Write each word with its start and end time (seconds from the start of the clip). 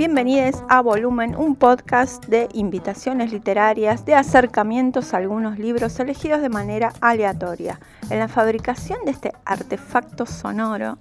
Bienvenidos 0.00 0.64
a 0.70 0.80
Volumen, 0.80 1.36
un 1.36 1.56
podcast 1.56 2.24
de 2.24 2.48
invitaciones 2.54 3.32
literarias, 3.32 4.06
de 4.06 4.14
acercamientos 4.14 5.12
a 5.12 5.18
algunos 5.18 5.58
libros 5.58 6.00
elegidos 6.00 6.40
de 6.40 6.48
manera 6.48 6.94
aleatoria. 7.02 7.78
En 8.08 8.18
la 8.18 8.26
fabricación 8.26 8.98
de 9.04 9.10
este 9.10 9.34
artefacto 9.44 10.24
sonoro 10.24 10.96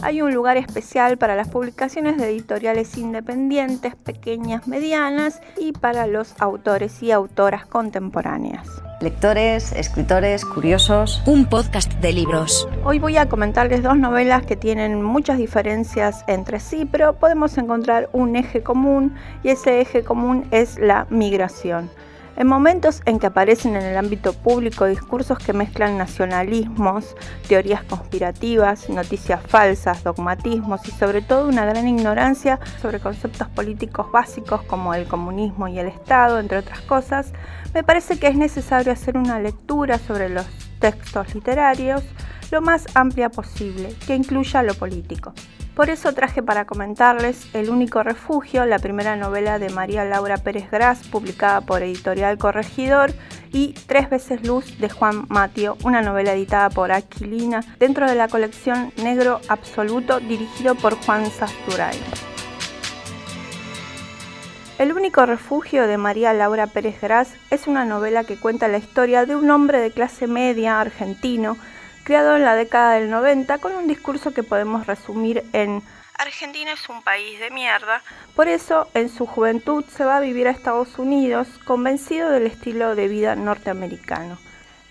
hay 0.00 0.22
un 0.22 0.32
lugar 0.32 0.56
especial 0.56 1.18
para 1.18 1.36
las 1.36 1.48
publicaciones 1.48 2.16
de 2.16 2.30
editoriales 2.30 2.96
independientes, 2.96 3.94
pequeñas, 3.96 4.66
medianas 4.66 5.42
y 5.58 5.72
para 5.72 6.06
los 6.06 6.40
autores 6.40 7.02
y 7.02 7.12
autoras 7.12 7.66
contemporáneas 7.66 8.66
lectores, 9.00 9.72
escritores, 9.72 10.44
curiosos. 10.44 11.22
Un 11.26 11.46
podcast 11.46 11.92
de 11.94 12.12
libros. 12.12 12.68
Hoy 12.84 12.98
voy 12.98 13.16
a 13.16 13.28
comentarles 13.28 13.82
dos 13.82 13.98
novelas 13.98 14.46
que 14.46 14.56
tienen 14.56 15.02
muchas 15.02 15.38
diferencias 15.38 16.24
entre 16.26 16.60
sí, 16.60 16.88
pero 16.90 17.14
podemos 17.14 17.56
encontrar 17.58 18.08
un 18.12 18.36
eje 18.36 18.62
común 18.62 19.14
y 19.42 19.50
ese 19.50 19.80
eje 19.80 20.02
común 20.02 20.46
es 20.50 20.78
la 20.78 21.06
migración. 21.10 21.90
En 22.36 22.48
momentos 22.48 23.00
en 23.06 23.18
que 23.18 23.28
aparecen 23.28 23.76
en 23.76 23.82
el 23.82 23.96
ámbito 23.96 24.34
público 24.34 24.84
discursos 24.84 25.38
que 25.38 25.54
mezclan 25.54 25.96
nacionalismos, 25.96 27.16
teorías 27.48 27.82
conspirativas, 27.84 28.90
noticias 28.90 29.40
falsas, 29.40 30.04
dogmatismos 30.04 30.86
y 30.86 30.90
sobre 30.90 31.22
todo 31.22 31.48
una 31.48 31.64
gran 31.64 31.88
ignorancia 31.88 32.60
sobre 32.82 33.00
conceptos 33.00 33.48
políticos 33.48 34.12
básicos 34.12 34.62
como 34.64 34.92
el 34.92 35.06
comunismo 35.06 35.66
y 35.66 35.78
el 35.78 35.86
Estado, 35.86 36.38
entre 36.38 36.58
otras 36.58 36.82
cosas, 36.82 37.32
me 37.72 37.82
parece 37.82 38.18
que 38.18 38.28
es 38.28 38.36
necesario 38.36 38.92
hacer 38.92 39.16
una 39.16 39.40
lectura 39.40 39.98
sobre 39.98 40.28
los 40.28 40.44
textos 40.78 41.34
literarios 41.34 42.02
lo 42.50 42.60
más 42.60 42.86
amplia 42.94 43.30
posible, 43.30 43.94
que 44.06 44.14
incluya 44.14 44.62
lo 44.62 44.74
político. 44.74 45.32
Por 45.76 45.90
eso 45.90 46.14
traje 46.14 46.42
para 46.42 46.64
comentarles 46.64 47.54
El 47.54 47.68
único 47.68 48.02
refugio, 48.02 48.64
la 48.64 48.78
primera 48.78 49.14
novela 49.14 49.58
de 49.58 49.68
María 49.68 50.06
Laura 50.06 50.38
Pérez 50.38 50.70
Gras, 50.70 51.06
publicada 51.06 51.60
por 51.60 51.82
Editorial 51.82 52.38
Corregidor, 52.38 53.12
y 53.52 53.74
Tres 53.86 54.08
veces 54.08 54.46
luz 54.46 54.78
de 54.78 54.88
Juan 54.88 55.26
Matio, 55.28 55.76
una 55.84 56.00
novela 56.00 56.32
editada 56.32 56.70
por 56.70 56.92
Aquilina 56.92 57.60
dentro 57.78 58.08
de 58.08 58.14
la 58.14 58.28
colección 58.28 58.90
Negro 58.96 59.42
Absoluto, 59.48 60.18
dirigido 60.18 60.76
por 60.76 60.94
Juan 60.96 61.30
Sasturay. 61.30 62.00
El 64.78 64.94
único 64.94 65.26
refugio 65.26 65.86
de 65.86 65.98
María 65.98 66.32
Laura 66.32 66.68
Pérez 66.68 67.02
Gras 67.02 67.34
es 67.50 67.66
una 67.66 67.84
novela 67.84 68.24
que 68.24 68.36
cuenta 68.36 68.66
la 68.66 68.78
historia 68.78 69.26
de 69.26 69.36
un 69.36 69.50
hombre 69.50 69.80
de 69.80 69.90
clase 69.90 70.26
media 70.26 70.80
argentino 70.80 71.58
creado 72.06 72.36
en 72.36 72.44
la 72.44 72.54
década 72.54 72.92
del 72.92 73.10
90 73.10 73.58
con 73.58 73.74
un 73.74 73.88
discurso 73.88 74.32
que 74.32 74.44
podemos 74.44 74.86
resumir 74.86 75.42
en 75.52 75.82
Argentina 76.16 76.72
es 76.72 76.88
un 76.88 77.02
país 77.02 77.40
de 77.40 77.50
mierda, 77.50 78.00
por 78.36 78.46
eso 78.46 78.86
en 78.94 79.08
su 79.08 79.26
juventud 79.26 79.84
se 79.88 80.04
va 80.04 80.18
a 80.18 80.20
vivir 80.20 80.46
a 80.46 80.52
Estados 80.52 81.00
Unidos 81.00 81.48
convencido 81.64 82.30
del 82.30 82.46
estilo 82.46 82.94
de 82.94 83.08
vida 83.08 83.34
norteamericano. 83.34 84.38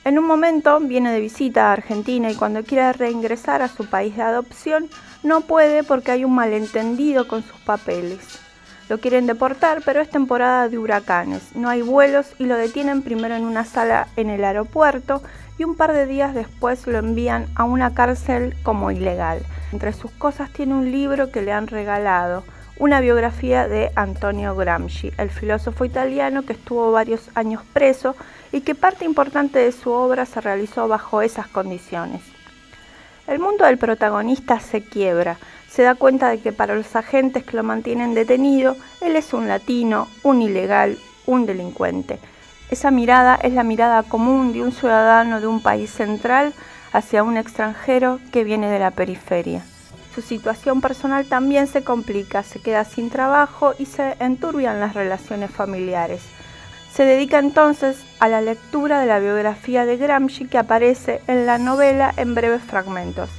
En 0.03 0.19
un 0.19 0.25
momento 0.25 0.77
viene 0.81 1.13
de 1.13 1.21
visita 1.21 1.69
a 1.69 1.73
Argentina 1.73 2.29
y 2.29 2.35
cuando 2.35 2.65
quiere 2.65 2.91
reingresar 2.91 3.61
a 3.61 3.69
su 3.69 3.89
país 3.89 4.17
de 4.17 4.21
adopción 4.21 4.89
no 5.23 5.39
puede 5.39 5.83
porque 5.83 6.11
hay 6.11 6.25
un 6.25 6.35
malentendido 6.35 7.29
con 7.29 7.43
sus 7.43 7.59
papeles. 7.61 8.41
Lo 8.89 8.99
quieren 8.99 9.25
deportar, 9.25 9.81
pero 9.83 10.01
es 10.01 10.09
temporada 10.09 10.69
de 10.69 10.77
huracanes. 10.77 11.55
No 11.55 11.69
hay 11.69 11.81
vuelos 11.81 12.27
y 12.37 12.45
lo 12.45 12.55
detienen 12.55 13.01
primero 13.01 13.35
en 13.35 13.45
una 13.45 13.65
sala 13.65 14.09
en 14.15 14.29
el 14.29 14.43
aeropuerto 14.43 15.23
y 15.57 15.63
un 15.63 15.75
par 15.75 15.93
de 15.93 16.05
días 16.05 16.33
después 16.33 16.85
lo 16.87 16.97
envían 16.97 17.47
a 17.55 17.63
una 17.63 17.93
cárcel 17.93 18.55
como 18.63 18.91
ilegal. 18.91 19.39
Entre 19.71 19.93
sus 19.93 20.11
cosas 20.11 20.51
tiene 20.51 20.73
un 20.73 20.91
libro 20.91 21.31
que 21.31 21.41
le 21.41 21.51
han 21.51 21.67
regalado, 21.67 22.43
una 22.77 22.99
biografía 22.99 23.67
de 23.67 23.91
Antonio 23.95 24.55
Gramsci, 24.55 25.11
el 25.17 25.29
filósofo 25.29 25.85
italiano 25.85 26.43
que 26.43 26.53
estuvo 26.53 26.91
varios 26.91 27.29
años 27.35 27.61
preso 27.71 28.15
y 28.51 28.61
que 28.61 28.75
parte 28.75 29.05
importante 29.05 29.59
de 29.59 29.71
su 29.71 29.91
obra 29.91 30.25
se 30.25 30.41
realizó 30.41 30.87
bajo 30.87 31.21
esas 31.21 31.47
condiciones. 31.47 32.21
El 33.27 33.39
mundo 33.39 33.65
del 33.65 33.77
protagonista 33.77 34.59
se 34.59 34.83
quiebra, 34.83 35.37
se 35.69 35.83
da 35.83 35.95
cuenta 35.95 36.29
de 36.29 36.39
que 36.39 36.51
para 36.51 36.75
los 36.75 36.95
agentes 36.95 37.43
que 37.43 37.57
lo 37.57 37.63
mantienen 37.63 38.13
detenido, 38.13 38.75
él 39.01 39.15
es 39.15 39.33
un 39.33 39.47
latino, 39.47 40.07
un 40.23 40.41
ilegal, 40.41 40.97
un 41.25 41.45
delincuente 41.45 42.19
esa 42.69 42.91
mirada 42.91 43.35
es 43.35 43.53
la 43.53 43.63
mirada 43.63 44.03
común 44.03 44.51
de 44.53 44.61
un 44.61 44.71
ciudadano 44.71 45.39
de 45.39 45.47
un 45.47 45.61
país 45.61 45.91
central 45.91 46.53
hacia 46.91 47.23
un 47.23 47.37
extranjero 47.37 48.19
que 48.31 48.43
viene 48.43 48.69
de 48.69 48.79
la 48.79 48.91
periferia. 48.91 49.63
Su 50.15 50.21
situación 50.21 50.81
personal 50.81 51.25
también 51.25 51.67
se 51.67 51.83
complica, 51.83 52.41
se 52.41 52.59
queda 52.59 52.85
sin 52.85 53.09
trabajo 53.09 53.73
y 53.77 53.85
se 53.85 54.15
enturbian 54.19 54.79
las 54.79 54.93
relaciones 54.93 55.51
familiares. 55.51 56.21
Se 56.93 57.03
dedica 57.03 57.39
entonces 57.39 57.97
a 58.21 58.29
la 58.29 58.39
lectura 58.39 59.01
de 59.01 59.07
la 59.07 59.19
biografía 59.19 59.85
de 59.85 59.97
Gramsci 59.97 60.47
que 60.47 60.57
aparece 60.57 61.21
en 61.27 61.45
la 61.45 61.57
novela 61.57 62.13
en 62.15 62.33
breves 62.33 62.61
fragmentos. 62.61 63.29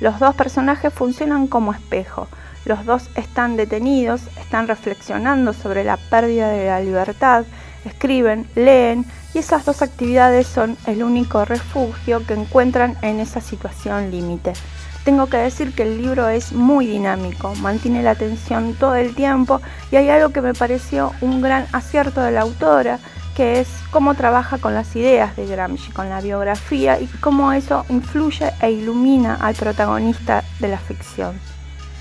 Los 0.00 0.18
dos 0.20 0.34
personajes 0.34 0.92
funcionan 0.92 1.46
como 1.46 1.72
espejo. 1.72 2.28
Los 2.66 2.84
dos 2.84 3.08
están 3.14 3.56
detenidos, 3.56 4.20
están 4.38 4.68
reflexionando 4.68 5.54
sobre 5.54 5.82
la 5.82 5.96
pérdida 5.96 6.48
de 6.50 6.66
la 6.66 6.80
libertad 6.80 7.46
escriben, 7.88 8.48
leen 8.54 9.04
y 9.34 9.38
esas 9.38 9.64
dos 9.64 9.82
actividades 9.82 10.46
son 10.46 10.76
el 10.86 11.02
único 11.02 11.44
refugio 11.44 12.24
que 12.26 12.34
encuentran 12.34 12.96
en 13.02 13.20
esa 13.20 13.40
situación 13.40 14.10
límite. 14.10 14.52
Tengo 15.04 15.26
que 15.26 15.38
decir 15.38 15.74
que 15.74 15.84
el 15.84 16.02
libro 16.02 16.28
es 16.28 16.52
muy 16.52 16.86
dinámico, 16.86 17.54
mantiene 17.56 18.02
la 18.02 18.10
atención 18.10 18.74
todo 18.74 18.94
el 18.94 19.14
tiempo 19.14 19.60
y 19.90 19.96
hay 19.96 20.10
algo 20.10 20.30
que 20.30 20.42
me 20.42 20.54
pareció 20.54 21.12
un 21.20 21.40
gran 21.40 21.66
acierto 21.72 22.20
de 22.20 22.32
la 22.32 22.42
autora, 22.42 22.98
que 23.34 23.60
es 23.60 23.68
cómo 23.90 24.14
trabaja 24.14 24.58
con 24.58 24.74
las 24.74 24.94
ideas 24.96 25.34
de 25.36 25.46
Gramsci, 25.46 25.92
con 25.92 26.10
la 26.10 26.20
biografía 26.20 27.00
y 27.00 27.06
cómo 27.06 27.52
eso 27.52 27.86
influye 27.88 28.50
e 28.60 28.70
ilumina 28.72 29.36
al 29.36 29.54
protagonista 29.54 30.44
de 30.58 30.68
la 30.68 30.78
ficción. 30.78 31.40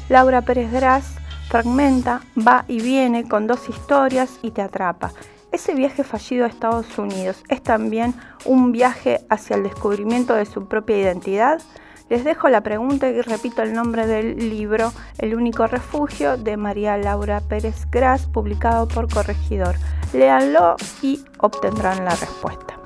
Laura 0.09 0.41
Pérez 0.41 0.71
Gras 0.71 1.05
fragmenta, 1.47 2.21
va 2.35 2.65
y 2.67 2.81
viene 2.81 3.27
con 3.27 3.47
dos 3.47 3.69
historias 3.69 4.39
y 4.41 4.51
te 4.51 4.61
atrapa. 4.61 5.13
Ese 5.51 5.73
viaje 5.73 6.03
fallido 6.03 6.45
a 6.45 6.49
Estados 6.49 6.97
Unidos 6.97 7.43
es 7.47 7.63
también 7.63 8.13
un 8.45 8.71
viaje 8.71 9.21
hacia 9.29 9.55
el 9.55 9.63
descubrimiento 9.63 10.33
de 10.33 10.45
su 10.45 10.67
propia 10.67 10.97
identidad. 10.97 11.61
Les 12.09 12.23
dejo 12.23 12.49
la 12.49 12.61
pregunta 12.61 13.09
y 13.09 13.21
repito 13.21 13.61
el 13.61 13.73
nombre 13.73 14.07
del 14.07 14.49
libro 14.49 14.91
El 15.17 15.35
único 15.35 15.65
refugio 15.67 16.37
de 16.37 16.57
María 16.57 16.97
Laura 16.97 17.41
Pérez 17.41 17.89
Gras, 17.89 18.25
publicado 18.27 18.87
por 18.87 19.11
Corregidor. 19.11 19.75
Léanlo 20.13 20.75
y 21.01 21.23
obtendrán 21.39 22.03
la 22.03 22.11
respuesta. 22.11 22.79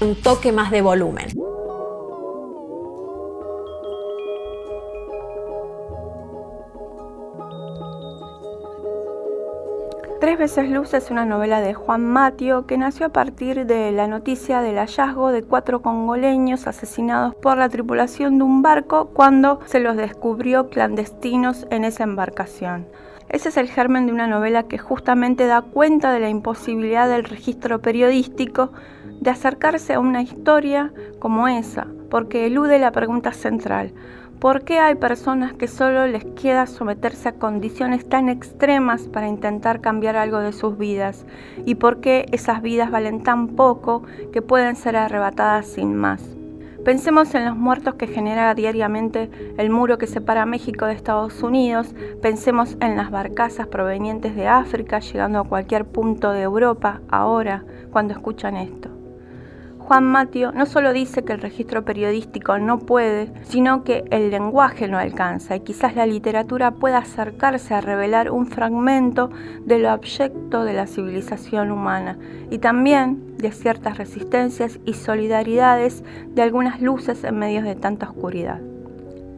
Un 0.00 0.16
toque 0.22 0.52
más 0.52 0.70
de 0.70 0.82
volumen. 0.82 1.41
Tres 10.22 10.38
veces 10.38 10.70
luz 10.70 10.94
es 10.94 11.10
una 11.10 11.26
novela 11.26 11.60
de 11.60 11.74
Juan 11.74 12.04
Matio 12.04 12.64
que 12.64 12.78
nació 12.78 13.06
a 13.06 13.12
partir 13.12 13.66
de 13.66 13.90
la 13.90 14.06
noticia 14.06 14.60
del 14.60 14.76
hallazgo 14.76 15.32
de 15.32 15.42
cuatro 15.42 15.82
congoleños 15.82 16.68
asesinados 16.68 17.34
por 17.34 17.58
la 17.58 17.68
tripulación 17.68 18.38
de 18.38 18.44
un 18.44 18.62
barco 18.62 19.06
cuando 19.06 19.58
se 19.66 19.80
los 19.80 19.96
descubrió 19.96 20.70
clandestinos 20.70 21.66
en 21.70 21.82
esa 21.82 22.04
embarcación. 22.04 22.86
Ese 23.30 23.48
es 23.48 23.56
el 23.56 23.68
germen 23.68 24.06
de 24.06 24.12
una 24.12 24.28
novela 24.28 24.68
que 24.68 24.78
justamente 24.78 25.46
da 25.46 25.60
cuenta 25.60 26.12
de 26.12 26.20
la 26.20 26.28
imposibilidad 26.28 27.08
del 27.08 27.24
registro 27.24 27.82
periodístico 27.82 28.70
de 29.20 29.30
acercarse 29.30 29.94
a 29.94 29.98
una 29.98 30.22
historia 30.22 30.92
como 31.18 31.48
esa, 31.48 31.88
porque 32.10 32.46
elude 32.46 32.78
la 32.78 32.92
pregunta 32.92 33.32
central, 33.32 33.92
¿Por 34.42 34.64
qué 34.64 34.80
hay 34.80 34.96
personas 34.96 35.52
que 35.52 35.68
solo 35.68 36.08
les 36.08 36.24
queda 36.24 36.66
someterse 36.66 37.28
a 37.28 37.34
condiciones 37.34 38.08
tan 38.08 38.28
extremas 38.28 39.02
para 39.02 39.28
intentar 39.28 39.80
cambiar 39.80 40.16
algo 40.16 40.40
de 40.40 40.52
sus 40.52 40.76
vidas? 40.76 41.24
¿Y 41.64 41.76
por 41.76 42.00
qué 42.00 42.26
esas 42.32 42.60
vidas 42.60 42.90
valen 42.90 43.22
tan 43.22 43.50
poco 43.50 44.02
que 44.32 44.42
pueden 44.42 44.74
ser 44.74 44.96
arrebatadas 44.96 45.68
sin 45.68 45.94
más? 45.94 46.24
Pensemos 46.84 47.32
en 47.36 47.44
los 47.44 47.56
muertos 47.56 47.94
que 47.94 48.08
genera 48.08 48.52
diariamente 48.56 49.30
el 49.58 49.70
muro 49.70 49.96
que 49.96 50.08
separa 50.08 50.44
México 50.44 50.86
de 50.86 50.94
Estados 50.94 51.40
Unidos, 51.44 51.94
pensemos 52.20 52.76
en 52.80 52.96
las 52.96 53.12
barcazas 53.12 53.68
provenientes 53.68 54.34
de 54.34 54.48
África 54.48 54.98
llegando 54.98 55.38
a 55.38 55.48
cualquier 55.48 55.84
punto 55.84 56.32
de 56.32 56.42
Europa 56.42 57.00
ahora 57.08 57.62
cuando 57.92 58.12
escuchan 58.12 58.56
esto. 58.56 58.91
Juan 59.82 60.04
Matio 60.04 60.52
no 60.52 60.64
solo 60.64 60.92
dice 60.92 61.24
que 61.24 61.32
el 61.32 61.40
registro 61.40 61.84
periodístico 61.84 62.56
no 62.58 62.78
puede, 62.78 63.32
sino 63.42 63.82
que 63.82 64.04
el 64.10 64.30
lenguaje 64.30 64.86
no 64.86 64.96
alcanza 64.96 65.56
y 65.56 65.60
quizás 65.60 65.96
la 65.96 66.06
literatura 66.06 66.70
pueda 66.70 66.98
acercarse 66.98 67.74
a 67.74 67.80
revelar 67.80 68.30
un 68.30 68.46
fragmento 68.46 69.30
de 69.64 69.80
lo 69.80 69.90
abyecto 69.90 70.64
de 70.64 70.72
la 70.72 70.86
civilización 70.86 71.72
humana 71.72 72.16
y 72.50 72.58
también 72.58 73.36
de 73.38 73.50
ciertas 73.50 73.98
resistencias 73.98 74.78
y 74.86 74.94
solidaridades 74.94 76.04
de 76.28 76.42
algunas 76.42 76.80
luces 76.80 77.24
en 77.24 77.38
medio 77.38 77.62
de 77.62 77.74
tanta 77.74 78.08
oscuridad. 78.08 78.60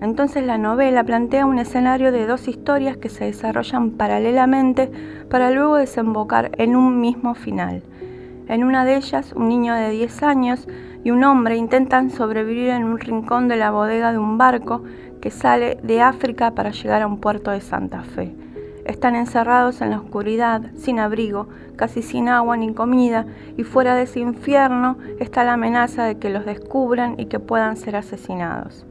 Entonces 0.03 0.45
la 0.45 0.59
novela 0.59 1.05
plantea 1.05 1.47
un 1.47 1.59
escenario 1.59 2.13
de 2.13 2.27
dos 2.27 2.49
historias 2.49 2.99
que 2.99 3.09
se 3.09 3.25
desarrollan 3.25 3.93
paralelamente 3.93 4.91
para 5.31 5.51
luego 5.51 5.77
desembocar 5.77 6.51
en 6.59 6.77
un 6.77 7.01
mismo 7.01 7.35
final. 7.35 7.83
En 8.47 8.63
una 8.63 8.85
de 8.85 8.97
ellas, 8.97 9.33
un 9.35 9.49
niño 9.49 9.75
de 9.75 9.91
10 9.91 10.23
años 10.23 10.69
y 11.03 11.11
un 11.11 11.25
hombre 11.25 11.57
intentan 11.57 12.11
sobrevivir 12.11 12.69
en 12.69 12.85
un 12.85 12.99
rincón 12.99 13.49
de 13.49 13.57
la 13.57 13.71
bodega 13.71 14.13
de 14.13 14.19
un 14.19 14.37
barco 14.37 14.83
que 15.21 15.31
sale 15.31 15.79
de 15.83 16.03
África 16.03 16.51
para 16.51 16.71
llegar 16.71 17.03
a 17.03 17.07
un 17.07 17.21
puerto 17.21 17.51
de 17.51 17.61
Santa 17.63 18.03
Fe. 18.03 18.35
Están 18.85 19.17
encerrados 19.17 19.81
en 19.81 19.91
la 19.91 19.99
oscuridad, 19.99 20.61
sin 20.77 20.99
abrigo, 20.99 21.49
casi 21.77 22.03
sin 22.03 22.29
agua 22.29 22.59
ni 22.59 22.75
comida, 22.75 23.25
y 23.57 23.63
fuera 23.63 23.95
de 23.95 24.03
ese 24.03 24.21
infierno 24.21 24.99
está 25.19 25.43
la 25.45 25.55
amenaza 25.55 26.05
de 26.05 26.19
que 26.19 26.29
los 26.29 26.45
descubran 26.45 27.19
y 27.19 27.27
que 27.27 27.41
puedan 27.41 27.79
ser 27.79 27.97
asesinados. 27.97 28.85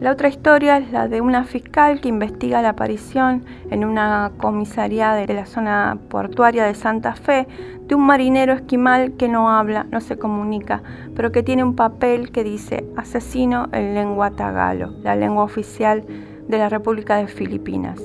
La 0.00 0.12
otra 0.12 0.28
historia 0.28 0.78
es 0.78 0.92
la 0.92 1.08
de 1.08 1.20
una 1.20 1.44
fiscal 1.44 2.00
que 2.00 2.08
investiga 2.08 2.62
la 2.62 2.70
aparición 2.70 3.44
en 3.70 3.84
una 3.84 4.30
comisaría 4.38 5.14
de 5.14 5.32
la 5.34 5.44
zona 5.44 5.98
portuaria 6.08 6.64
de 6.64 6.74
Santa 6.74 7.14
Fe 7.14 7.48
de 7.88 7.94
un 7.94 8.06
marinero 8.06 8.52
esquimal 8.52 9.16
que 9.16 9.28
no 9.28 9.50
habla, 9.50 9.86
no 9.90 10.00
se 10.00 10.16
comunica, 10.16 10.82
pero 11.16 11.32
que 11.32 11.42
tiene 11.42 11.64
un 11.64 11.74
papel 11.74 12.30
que 12.30 12.44
dice 12.44 12.84
asesino 12.96 13.68
en 13.72 13.94
lengua 13.94 14.30
tagalo, 14.30 14.94
la 15.02 15.16
lengua 15.16 15.42
oficial 15.42 16.04
de 16.46 16.58
la 16.58 16.68
República 16.68 17.16
de 17.16 17.26
Filipinas. 17.26 18.00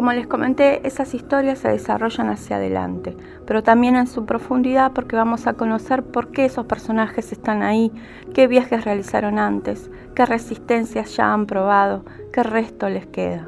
Como 0.00 0.14
les 0.14 0.26
comenté, 0.26 0.80
esas 0.88 1.12
historias 1.12 1.58
se 1.58 1.68
desarrollan 1.68 2.30
hacia 2.30 2.56
adelante, 2.56 3.14
pero 3.46 3.62
también 3.62 3.96
en 3.96 4.06
su 4.06 4.24
profundidad 4.24 4.92
porque 4.92 5.14
vamos 5.14 5.46
a 5.46 5.52
conocer 5.52 6.04
por 6.04 6.32
qué 6.32 6.46
esos 6.46 6.64
personajes 6.64 7.32
están 7.32 7.62
ahí, 7.62 7.92
qué 8.32 8.46
viajes 8.46 8.86
realizaron 8.86 9.38
antes, 9.38 9.90
qué 10.14 10.24
resistencias 10.24 11.14
ya 11.14 11.34
han 11.34 11.44
probado, 11.44 12.06
qué 12.32 12.42
resto 12.42 12.88
les 12.88 13.04
queda. 13.08 13.46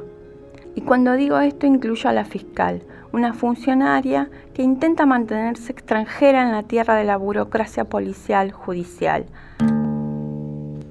Y 0.75 0.81
cuando 0.81 1.13
digo 1.13 1.39
esto 1.39 1.65
incluyo 1.65 2.07
a 2.07 2.13
la 2.13 2.23
fiscal, 2.23 2.83
una 3.11 3.33
funcionaria 3.33 4.29
que 4.53 4.61
intenta 4.61 5.07
mantenerse 5.07 5.71
extranjera 5.71 6.43
en 6.43 6.51
la 6.51 6.61
tierra 6.61 6.93
de 6.93 7.05
la 7.05 7.17
burocracia 7.17 7.85
policial 7.85 8.51
judicial. 8.51 9.25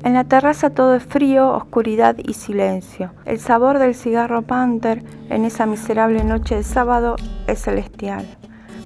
En 0.05 0.15
la 0.15 0.25
terraza 0.25 0.71
todo 0.71 0.97
es 0.97 1.05
frío, 1.05 1.53
oscuridad 1.53 2.17
y 2.19 2.35
silencio. 2.35 3.13
El 3.25 3.39
sabor 3.39 3.79
del 3.79 3.95
cigarro 3.95 4.43
Panther 4.43 5.05
en 5.31 5.45
esa 5.45 5.65
miserable 5.65 6.25
noche 6.25 6.57
de 6.57 6.65
sábado 6.65 7.15
es 7.47 7.63
celestial. 7.63 8.27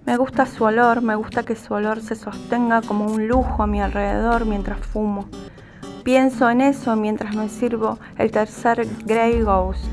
Me 0.05 0.19
gusta 0.19 0.45
su 0.45 0.65
olor, 0.65 1.01
me 1.01 1.15
gusta 1.15 1.43
que 1.43 1.57
su 1.57 1.73
olor 1.73 2.03
se 2.03 2.17
sostenga 2.17 2.83
como 2.83 3.07
un 3.07 3.29
lujo 3.29 3.63
a 3.63 3.67
mi 3.67 3.81
alrededor 3.81 4.45
mientras 4.45 4.79
fumo. 4.81 5.27
Pienso 6.05 6.51
en 6.51 6.61
eso 6.61 6.95
mientras 6.97 7.35
me 7.35 7.49
sirvo 7.49 7.99
el 8.19 8.31
tercer 8.31 8.87
Grey 9.07 9.41
Ghost. 9.41 9.87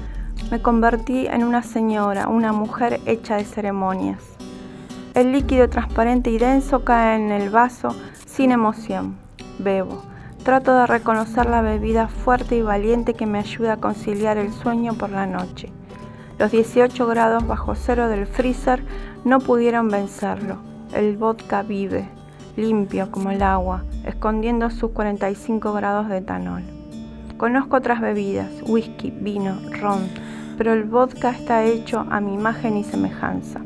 Me 0.51 0.61
convertí 0.61 1.27
en 1.27 1.45
una 1.45 1.63
señora, 1.63 2.27
una 2.27 2.51
mujer 2.51 2.99
hecha 3.05 3.37
de 3.37 3.45
ceremonias. 3.45 4.21
El 5.13 5.31
líquido 5.31 5.69
transparente 5.69 6.31
y 6.31 6.37
denso 6.37 6.83
cae 6.83 7.15
en 7.15 7.31
el 7.31 7.49
vaso 7.49 7.95
sin 8.25 8.51
emoción. 8.51 9.15
Bebo. 9.57 10.12
Trato 10.43 10.75
de 10.75 10.85
reconocer 10.87 11.45
la 11.45 11.61
bebida 11.61 12.09
fuerte 12.09 12.57
y 12.57 12.61
valiente 12.61 13.13
que 13.13 13.25
me 13.25 13.39
ayuda 13.39 13.73
a 13.73 13.77
conciliar 13.77 14.37
el 14.37 14.51
sueño 14.51 14.93
por 14.93 15.09
la 15.09 15.25
noche. 15.25 15.69
Los 16.37 16.51
18 16.51 17.07
grados 17.07 17.47
bajo 17.47 17.75
cero 17.75 18.09
del 18.09 18.27
freezer 18.27 18.83
no 19.23 19.39
pudieron 19.39 19.87
vencerlo. 19.87 20.57
El 20.93 21.15
vodka 21.15 21.61
vive, 21.61 22.09
limpio 22.57 23.09
como 23.09 23.31
el 23.31 23.41
agua, 23.41 23.85
escondiendo 24.05 24.69
sus 24.69 24.91
45 24.91 25.71
grados 25.71 26.09
de 26.09 26.17
etanol. 26.17 26.63
Conozco 27.37 27.77
otras 27.77 28.01
bebidas, 28.01 28.51
whisky, 28.67 29.11
vino, 29.11 29.57
ron, 29.79 30.09
pero 30.57 30.73
el 30.73 30.83
vodka 30.83 31.29
está 31.29 31.63
hecho 31.63 32.05
a 32.09 32.19
mi 32.19 32.33
imagen 32.33 32.75
y 32.75 32.83
semejanza. 32.83 33.61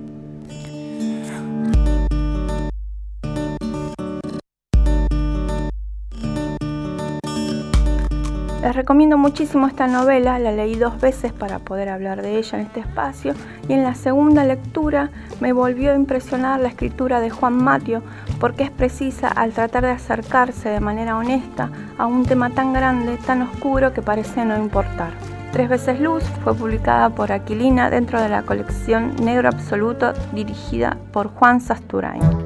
Les 8.68 8.76
recomiendo 8.76 9.18
muchísimo 9.18 9.66
esta 9.66 9.88
novela, 9.88 10.38
la 10.40 10.52
leí 10.52 10.76
dos 10.76 11.00
veces 11.00 11.32
para 11.32 11.60
poder 11.60 11.88
hablar 11.88 12.22
de 12.22 12.38
ella 12.38 12.60
en 12.60 12.66
este 12.66 12.82
espacio 12.82 13.34
y 13.70 13.72
en 13.72 13.82
la 13.86 13.96
segunda 13.96 14.44
lectura 14.44 15.10
me 15.40 15.54
volvió 15.54 15.94
a 15.94 15.96
impresionar 15.96 16.60
la 16.60 16.68
escritura 16.68 17.22
de 17.22 17.30
Juan 17.30 17.54
Matio 17.54 18.04
porque 18.42 18.66
es 18.66 18.70
precisa 18.70 19.30
al 19.30 19.54
tratar 19.54 19.84
de 19.84 19.92
acercarse 19.92 20.68
de 20.68 20.82
manera 20.82 21.16
honesta 21.16 21.72
a 21.98 22.08
un 22.08 22.26
tema 22.26 22.50
tan 22.50 22.74
grande, 22.74 23.16
tan 23.26 23.42
oscuro 23.44 23.94
que 23.94 24.02
parece 24.02 24.44
no 24.44 24.58
importar. 24.58 25.12
Tres 25.54 25.70
veces 25.70 26.02
luz 26.02 26.26
fue 26.44 26.54
publicada 26.54 27.10
por 27.10 27.32
Aquilina 27.32 27.90
dentro 27.90 28.22
de 28.22 28.28
la 28.28 28.42
colección 28.42 29.16
Negro 29.24 29.48
Absoluto 29.48 30.12
dirigida 30.34 30.98
por 31.14 31.30
Juan 31.30 31.62
Sasturain. 31.62 32.37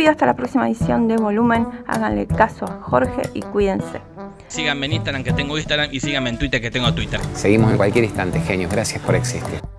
Despido 0.00 0.12
hasta 0.12 0.26
la 0.26 0.34
próxima 0.34 0.66
edición 0.66 1.08
de 1.08 1.16
Volumen. 1.18 1.66
Háganle 1.86 2.26
caso 2.26 2.64
a 2.64 2.80
Jorge 2.80 3.22
y 3.34 3.42
cuídense. 3.42 4.00
Síganme 4.48 4.86
en 4.86 4.94
Instagram 4.94 5.22
que 5.22 5.32
tengo 5.32 5.58
Instagram 5.58 5.90
y 5.92 6.00
síganme 6.00 6.30
en 6.30 6.38
Twitter 6.38 6.60
que 6.60 6.70
tengo 6.70 6.92
Twitter. 6.94 7.20
Seguimos 7.34 7.70
en 7.70 7.76
cualquier 7.76 8.04
instante, 8.04 8.40
genios. 8.40 8.72
Gracias 8.72 9.02
por 9.02 9.14
existir. 9.14 9.69